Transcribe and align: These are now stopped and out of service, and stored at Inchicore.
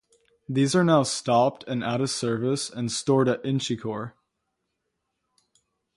These 0.49 0.75
are 0.75 0.83
now 0.83 1.03
stopped 1.03 1.63
and 1.67 1.83
out 1.83 2.01
of 2.01 2.09
service, 2.09 2.71
and 2.71 2.91
stored 2.91 3.29
at 3.29 3.43
Inchicore. 3.45 4.15